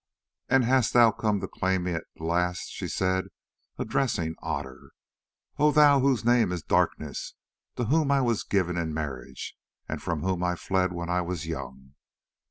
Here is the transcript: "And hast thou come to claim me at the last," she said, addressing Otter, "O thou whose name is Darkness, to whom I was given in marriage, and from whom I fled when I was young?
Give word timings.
"And 0.49 0.63
hast 0.63 0.93
thou 0.93 1.11
come 1.11 1.41
to 1.41 1.47
claim 1.47 1.83
me 1.83 1.93
at 1.93 2.05
the 2.15 2.23
last," 2.23 2.69
she 2.71 2.87
said, 2.87 3.27
addressing 3.77 4.33
Otter, 4.39 4.93
"O 5.59 5.71
thou 5.71 5.99
whose 5.99 6.25
name 6.25 6.51
is 6.51 6.63
Darkness, 6.63 7.35
to 7.75 7.85
whom 7.85 8.09
I 8.09 8.21
was 8.21 8.41
given 8.41 8.77
in 8.77 8.95
marriage, 8.95 9.55
and 9.87 10.01
from 10.01 10.23
whom 10.23 10.43
I 10.43 10.55
fled 10.55 10.91
when 10.91 11.09
I 11.11 11.21
was 11.21 11.45
young? 11.45 11.93